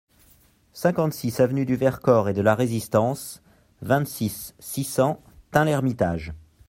[0.73, 3.43] cinquante-six avenue du Vercors et de la Résistance,
[3.83, 6.33] vingt-six, six cents, Tain-l'Hermitage